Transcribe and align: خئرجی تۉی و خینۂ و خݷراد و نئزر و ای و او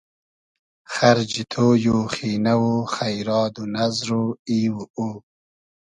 خئرجی 0.93 1.43
تۉی 1.51 1.85
و 1.97 1.99
خینۂ 2.13 2.55
و 2.63 2.69
خݷراد 2.93 3.53
و 3.61 3.63
نئزر 3.75 4.09
و 4.21 4.23
ای 4.49 4.61
و 4.75 4.77
او 4.97 5.07